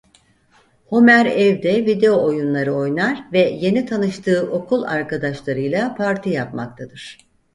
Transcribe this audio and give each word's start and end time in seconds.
Homer 0.85 1.25
evde 1.25 1.85
video 1.85 2.23
oyunları 2.25 2.73
oynar 2.73 3.27
ve 3.33 3.39
yeni 3.39 3.85
tanıştığı 3.85 4.51
okul 4.51 4.83
arkadaşlarıyla 4.83 5.95
parti 5.95 6.29
yapmaktadır. 6.29 7.17